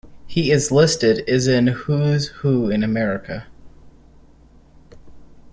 [0.25, 3.45] He is listed is in "Who's Who In America".